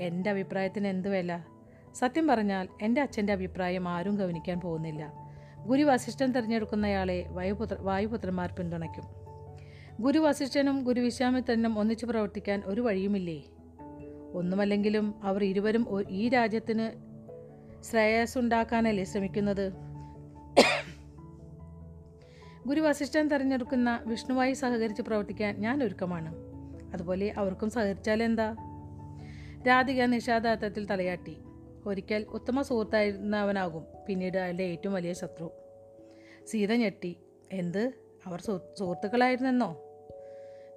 എന്റെ 0.01 0.29
അഭിപ്രായത്തിന് 0.29 0.87
എന്ത് 0.87 1.09
വില? 1.09 1.39
സത്യം 1.95 2.27
പറഞ്ഞാൽ 2.27 2.67
എന്റെ 2.81 3.01
അച്ഛന്റെ 3.01 3.33
അഭിപ്രായം 3.33 3.89
ആരും 3.89 4.15
ഗവനിക്കാൻ 4.15 4.59
പോകുന്നില്ല. 4.59 5.22
ഗുരു 5.65 5.83
വസിഷ്ഠൻ 5.83 6.31
തിരഞ്ഞെടുക്കുന്നയാളെ 6.31 7.25
വായുപുത്ര 7.29 7.77
വായുപുത്രന്മാർ 7.79 8.51
പിന്തുണയ്ക്കും. 8.51 9.03
ഗുരു 9.99 10.19
വസിഷ്ഠനും 10.19 10.83
ഗുരു 10.83 11.01
വിശ്വാമിത്രനും 11.01 11.79
ഒന്നിച്ചു 11.79 12.05
പ്രവർത്തിക്കാൻ 12.05 12.61
ഒരു 12.65 12.81
വഴിയുമില്ലേ? 12.81 13.43
ഒന്നുമല്ലെങ്കിലും 14.33 15.15
അവർ 15.23 15.43
ഇരുവരും 15.43 16.05
ഈ 16.09 16.29
രാജ്യത്തിന് 16.29 17.13
ശ്രേയസ്സുണ്ടാക്കാനല്ലേ 17.83 19.03
ശ്രമിക്കുന്നത്? 19.03 19.73
ഗുരു 22.67 22.81
വസിഷ്ഠൻ 22.81 23.27
തിരഞ്ഞെടുക്കുന്ന 23.27 23.99
വിഷ്ണുവായി 24.05 24.53
സഹകരിച്ച് 24.53 25.01
പ്രവർത്തിക്കാൻ 25.01 25.61
ഞാൻ 25.61 25.83
ഒരുക്കമാണ്. 25.83 26.35
അതുപോലെ 26.93 27.33
അവർക്കും 27.37 27.69
സഹകരിച്ചാലെന്താ? 27.69 28.55
രാധിക 29.67 30.03
നിഷാദാർത്ഥത്തിൽ 30.03 30.85
തലയാട്ടി. 30.85 31.37
ഒരിക്കൽ 31.85 32.25
ഉത്തമ 32.29 32.61
സുഹൃത്തായിരുന്നവനാകും. 32.61 33.85
പിന്നീട് 34.07 34.37
അയാളുടെ 34.37 34.63
ഏറ്റവും 34.63 34.93
വലിയ 34.93 35.13
ശത്രു. 35.13 35.51
സീത 36.47 36.73
ഞെട്ടി. 36.73 37.17
എന്ത്? 37.51 37.91
അവർ 38.25 38.41
സുഹൃ- 38.41 38.77
സുഹൃത്തുക്കളായിരുന്നെന്നോ? 38.79 39.77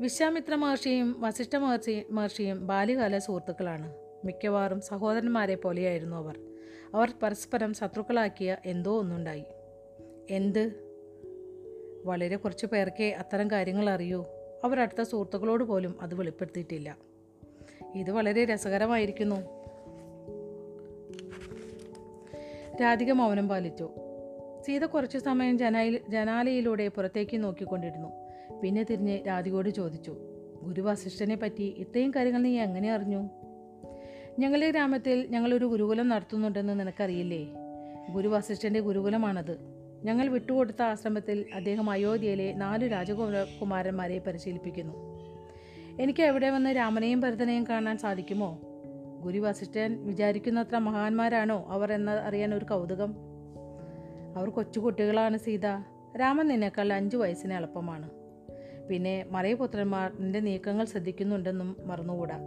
വിശ്വാമിത്ര 0.00 0.54
മഹർഷിയും 0.54 1.16
വസിഷ്ഠ 1.20 1.56
മഹർഷി 1.56 2.06
മഹർഷിയും 2.10 2.66
ബാല്യകാല 2.66 3.18
സുഹൃത്തുക്കളാണ്. 3.18 3.94
മിക്കവാറും 4.24 4.80
സഹോദരന്മാരെ 4.80 5.54
പോലെയായിരുന്നു 5.54 6.16
അവർ. 6.16 6.40
അവർ 6.94 7.12
പരസ്പരം 7.22 7.74
ശത്രുക്കളാക്കിയ 7.74 8.56
എന്തോ 8.66 8.98
ഒന്നുണ്ടായി. 8.98 9.44
എന്ത്? 10.30 10.86
വളരെ 12.04 12.36
കുറച്ച് 12.36 12.66
പേർക്കേ 12.66 13.10
അത്തരം 13.10 13.50
കാര്യങ്ങൾ 13.50 13.90
അറിയൂ. 13.90 14.24
അവർ 14.64 14.80
അടുത്ത 14.80 15.02
സുഹൃത്തുക്കളോട് 15.02 15.64
പോലും 15.64 16.02
അത് 16.02 16.14
വെളിപ്പെടുത്തിയിട്ടില്ല. 16.14 16.96
ഇത് 17.94 18.10
വളരെ 18.10 18.44
രസകരമായിരിക്കുന്നു. 18.44 19.55
രാധിക 22.82 23.12
മൗനം 23.12 23.48
പാലിച്ചു. 23.48 23.90
സീത 24.66 24.84
കുറച്ചു 24.84 25.18
സമയം 25.18 25.58
ജനയിൽ 25.58 26.00
ജനാലയിലൂടെ 26.08 26.88
പുറത്തേക്ക് 26.88 27.44
നോക്കിക്കൊണ്ടിരുന്നു. 27.44 28.08
പിന്നെ 28.62 28.82
തിരിഞ്ഞ് 28.82 29.18
രാധികയോട് 29.26 29.68
ചോദിച്ചു 29.68 30.16
ഗുരു 30.62 30.80
വസിഷ്ഠനെ 30.80 31.36
പറ്റി 31.36 31.62
ഇത്രയും 31.62 32.12
കാര്യങ്ങൾ 32.16 32.42
നീ 32.42 32.60
എങ്ങനെ 32.60 32.92
അറിഞ്ഞു? 32.92 33.28
ഞങ്ങളുടെ 34.38 34.70
ഗ്രാമത്തിൽ 34.70 35.26
ഞങ്ങളൊരു 35.30 35.64
ഗുരുകുലം 35.64 36.08
നടത്തുന്നുണ്ടെന്ന് 36.08 36.80
നിനക്കറിയില്ലേ? 36.80 37.46
ഗുരു 38.10 38.28
വസിഷ്ഠന്റെ 38.28 38.80
ഗുരുകുലമാണത്. 38.80 39.58
ഞങ്ങൾ 40.04 40.28
വിട്ടുകൊടുത്ത 40.28 40.82
ആശ്രമത്തിൽ 40.82 41.44
അദ്ദേഹം 41.54 41.90
അയോധ്യയിലെ 41.90 42.52
നാല് 42.52 42.92
രാജകുമാരന്മാരെ 42.92 44.18
പരിശീലിപ്പിക്കുന്നു. 44.18 44.94
എനിക്ക് 46.02 46.22
എവിടെ 46.22 46.50
വന്ന് 46.50 46.76
രാമനെയും 46.76 47.20
ഭരതനെയും 47.20 47.64
കാണാൻ 47.64 47.98
സാധിക്കുമോ? 47.98 48.65
ഗുരു 49.20 49.38
വസിഷ്ഠൻ 49.38 50.06
വിചാരിക്കുന്നത്ര 50.06 50.78
മഹാന്മാരാണോ 50.78 51.66
അവർ 51.68 51.92
എന്ന് 51.92 52.12
അറിയാൻ 52.12 52.54
ഒരു 52.54 52.64
കൗതുകം. 52.64 53.14
അവർ 54.36 54.50
കൊച്ചു 54.50 54.80
കുട്ടികളാണ് 54.80 55.36
സീത. 55.36 55.66
രാമൻ 56.20 56.48
നിന്നേക്കാൾ 56.48 56.92
അഞ്ചു 56.92 57.16
വയസ്സിന് 57.16 57.54
എളുപ്പമാണ്. 57.54 58.10
പിന്നെ 58.88 59.26
മറയപുത്രന്മാർ 59.30 60.12
നിന്റെ 60.20 60.40
നീക്കങ്ങൾ 60.40 60.84
ശ്രദ്ധിക്കുന്നുണ്ടെന്നും 60.84 61.76
മറന്നുകൂടാ. 61.84 62.38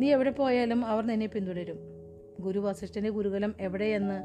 നീ 0.00 0.10
എവിടെ 0.10 0.30
പോയാലും 0.30 0.86
അവർ 0.86 1.06
നിന്നെ 1.06 1.26
പിന്തുടരും. 1.26 1.78
ഗുരു 2.40 2.58
വസിഷ്ഠന്റെ 2.58 3.10
ഗുരുകുലം 3.10 3.54
എവിടെയെന്ന് 3.60 4.22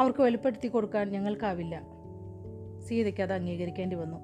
അവർക്ക് 0.00 0.22
വെളിപ്പെടുത്തി 0.22 0.68
കൊടുക്കാൻ 0.68 1.10
ഞങ്ങൾക്കാവില്ല. 1.10 1.82
സീതയ്ക്ക് 2.88 3.20
അത് 3.20 3.32
അംഗീകരിക്കേണ്ടി 3.32 3.96
വന്നു. 3.96 4.18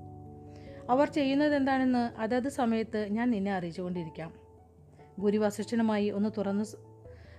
അവർ 0.91 1.09
ചെയ്യുന്നത് 1.09 1.55
എന്താണെന്ന് 1.55 2.21
അതത് 2.21 2.49
സമയത്ത് 2.49 3.07
ഞാൻ 3.11 3.31
നിന്നെ 3.31 3.55
അറിയിച്ചുകൊണ്ടിരിക്കാം. 3.55 4.44
ഗുരു 5.19 5.39
വസിഷ്ഠനുമായി 5.39 6.09
ഒന്ന് 6.09 6.31
തുറന്ന് 6.39 6.65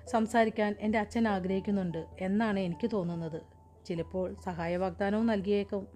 സംസാരിക്കാൻ 0.10 0.76
എന്റെ 0.80 0.98
അച്ഛൻ 0.98 1.28
ആഗ്രഹിക്കുന്നുണ്ട് 1.28 2.06
എന്നാണ് 2.20 2.60
എനിക്ക് 2.60 2.90
തോന്നുന്നത്. 2.94 3.42
ചിലപ്പോൾ 3.86 4.36
സഹായ 4.44 4.78
വാഗ്ദാനവും 4.78 5.26
നൽകിയേക്കും. 5.26 5.88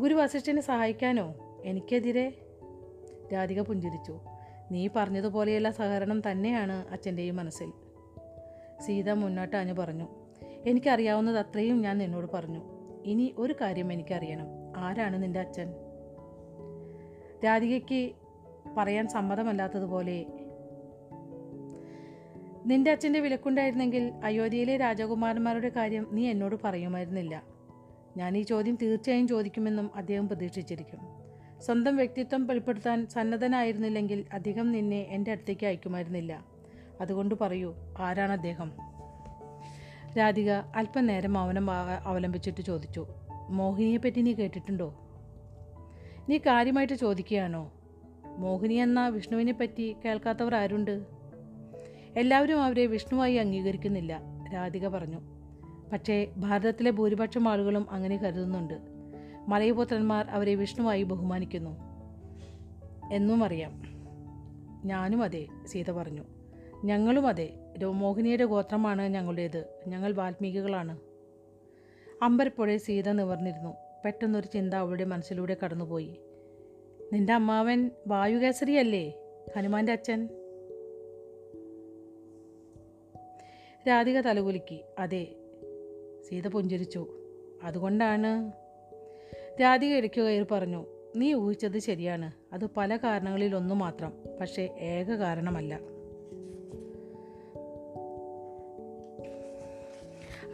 ഗുരു 0.00 0.14
വസിഷ്ഠനെ 0.14 0.60
സഹായിക്കാനോ? 0.60 1.34
എനിക്കെതിരെ? 1.64 2.32
രാധിക 3.32 3.60
പുഞ്ചിരിച്ചു. 3.60 4.20
നീ 4.70 4.88
പറഞ്ഞതുപോലെയുള്ള 4.96 5.70
സഹകരണം 5.70 6.30
തന്നെയാണ് 6.30 6.88
അച്ഛന്റെയും 6.88 7.36
മനസ്സിൽ. 7.36 7.72
സീത 8.80 9.10
മുന്നോട്ട് 9.10 9.56
അനു 9.56 9.72
പറഞ്ഞു. 9.72 10.08
എനിക്കറിയാവുന്നത് 10.66 11.38
അത്രയും 11.38 11.80
ഞാൻ 11.80 11.98
നിന്നോട് 11.98 12.32
പറഞ്ഞു. 12.34 12.60
ഇനി 13.04 13.34
ഒരു 13.38 13.54
കാര്യം 13.60 13.92
എനിക്കറിയണം. 13.92 14.46
ആരാണ് 14.76 15.22
നിന്റെ 15.22 15.40
അച്ഛൻ? 15.40 15.74
രാധികയ്ക്ക് 17.44 18.12
പറയാൻ 18.76 19.08
സമ്മതമല്ലാത്തതുപോലെ. 19.08 20.26
നിന്റെ 22.66 22.90
അച്ഛന്റെ 22.90 23.20
വിലക്കുണ്ടായിരുന്നെങ്കിൽ 23.20 24.12
അയോധ്യയിലെ 24.24 24.76
രാജകുമാരന്മാരുടെ 24.76 25.68
കാര്യം 25.68 26.06
നീ 26.12 26.30
എന്നോട് 26.30 26.56
പറയുമായിരുന്നില്ല. 26.64 27.42
ഞാൻ 28.16 28.36
ഈ 28.36 28.42
ചോദ്യം 28.42 28.78
തീർച്ചയായും 28.82 29.28
ചോദിക്കുമെന്നും 29.28 29.90
അദ്ദേഹം 29.94 30.28
പ്രതീക്ഷിച്ചിരിക്കും. 30.28 30.98
സ്വന്തം 31.60 31.96
വ്യക്തിത്വം 31.96 32.46
വെളിപ്പെടുത്താൻ 32.46 33.06
സന്നദ്ധനായിരുന്നില്ലെങ്കിൽ 33.06 34.24
അദ്ദേഹം 34.32 34.72
നിന്നെ 34.72 35.00
എന്റെ 35.00 35.30
അടുത്തേക്ക് 35.30 35.66
അയക്കുമായിരുന്നില്ല. 35.66 36.44
അതുകൊണ്ട് 37.00 37.34
പറയൂ 37.40 37.74
ആരാണ് 37.98 38.32
അദ്ദേഹം? 38.32 38.72
രാധിക 40.18 40.50
അല്പനേരം 40.50 41.32
മൗനം 41.32 41.70
അവലംബിച്ചിട്ട് 42.04 42.60
ചോദിച്ചു 42.60 43.06
മോഹിനിയെപ്പറ്റി 43.50 44.20
നീ 44.20 44.32
കേട്ടിട്ടുണ്ടോ? 44.32 44.94
നീ 46.28 46.38
കാര്യമായിട്ട് 46.38 46.94
ചോദിക്കുകയാണോ? 46.94 47.72
മോഹിനി 48.36 48.74
എന്ന 48.74 49.08
വിഷ്ണുവിനെ 49.08 49.52
പറ്റി 49.52 49.96
കേൾക്കാത്തവർ 50.04 50.54
ആരുണ്ട്? 50.54 51.00
എല്ലാവരും 52.16 52.62
അവരെ 52.62 52.86
വിഷ്ണുവായി 52.86 53.34
അംഗീകരിക്കുന്നില്ല 53.34 54.20
രാധിക 54.54 54.88
പറഞ്ഞു. 54.88 55.20
പക്ഷേ 55.92 56.32
ഭാരതത്തിലെ 56.36 56.90
ഭൂരിപക്ഷം 56.90 57.48
ആളുകളും 57.48 57.86
അങ്ങനെ 57.90 58.16
കരുതുന്നുണ്ട്. 58.16 58.74
മലയപുത്രന്മാർ 59.48 60.26
അവരെ 60.26 60.54
വിഷ്ണുവായി 60.54 61.02
ബഹുമാനിക്കുന്നു. 61.02 61.76
എന്നും 63.12 63.44
അറിയാം. 63.44 63.82
ഞാനും 64.84 65.22
അതെ 65.22 65.46
സീത 65.66 65.90
പറഞ്ഞു. 65.90 66.22
ഞങ്ങളും 66.84 67.26
അതെ 67.26 67.54
മോഹിനിയുടെ 67.84 68.44
ഗോത്രമാണ് 68.44 69.02
ഞങ്ങളുടേത്. 69.02 69.64
ഞങ്ങൾ 69.86 70.12
വാൽമീകികളാണ്. 70.12 70.98
അമ്പരപ്പുഴ 72.22 72.76
സീത 72.76 73.08
നിവർന്നിരുന്നു. 73.08 73.74
പെട്ടെന്നൊരു 74.04 74.46
ചിന്ത 74.46 74.74
അവളുടെ 74.74 75.04
മനസ്സിലൂടെ 75.04 75.56
കടന്നുപോയി. 75.64 76.20
നിന്റെ 77.12 77.32
അമ്മാവൻ 77.32 77.90
വായുകേസരിയല്ലേ? 78.06 79.14
ഹനുമാന്റെ 79.56 79.92
അച്ഛൻ? 79.92 80.28
രാധിക 83.88 84.20
തലകുലുക്കി. 84.20 84.84
അതെ 84.98 85.26
സീത 86.28 86.48
പുഞ്ചിരിച്ചു. 86.48 87.06
അതുകൊണ്ടാണ്. 87.62 88.52
രാധിക 89.62 89.94
ഇടയ്ക്ക് 89.94 90.20
കയറി 90.20 90.46
പറഞ്ഞു 90.50 90.86
നീ 91.16 91.34
ഊഹിച്ചത് 91.34 91.78
ശരിയാണ്. 91.78 92.32
അത് 92.52 92.66
പല 92.76 92.96
കാരണങ്ങളിൽ 92.96 93.56
ഒന്നു 93.56 93.74
മാത്രം 93.74 94.12
പക്ഷേ 94.40 94.62
ഏക 94.62 95.14
കാരണമല്ല. 95.14 95.74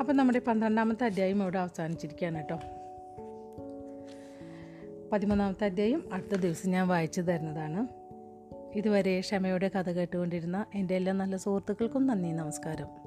അപ്പം 0.01 0.17
നമ്മുടെ 0.17 0.39
പന്ത്രണ്ടാമത്തെ 0.39 1.05
അധ്യായം 1.05 1.43
ഇവിടെ 1.43 1.59
അവസാനിച്ചിരിക്കുകയാണ് 1.59 2.37
കേട്ടോ. 2.39 2.59
പതിമൂന്നാമത്തെ 5.13 5.65
അധ്യായം 5.65 6.09
അടുത്ത 6.13 6.35
ദിവസം 6.35 6.71
ഞാൻ 6.71 6.89
വായിച്ചു 6.89 7.21
തരുന്നതാണ്. 7.21 7.89
ഇതുവരെ 8.79 9.21
ക്ഷമയോടെ 9.21 9.69
കഥ 9.69 9.91
കേട്ടുകൊണ്ടിരുന്ന 9.91 10.67
എന്റെ 10.75 10.97
എല്ലാ 10.97 11.13
നല്ല 11.13 11.37
സുഹൃത്തുക്കൾക്കും 11.37 12.07
നന്ദി 12.07 12.33
നമസ്കാരം. 12.33 13.00